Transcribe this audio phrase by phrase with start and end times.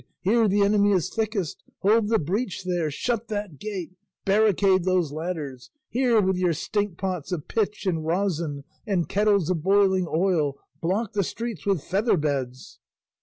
[0.21, 1.63] Here the enemy is thickest!
[1.81, 2.89] Hold the breach there!
[2.89, 3.91] Shut that gate!
[4.25, 5.69] Barricade those ladders!
[5.89, 10.55] Here with your stink pots of pitch and resin, and kettles of boiling oil!
[10.81, 12.79] Block the streets with feather beds!"